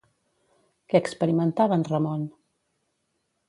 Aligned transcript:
Què 0.93 1.01
experimentava 1.03 1.79
en 1.81 1.87
Ramon? 1.93 2.27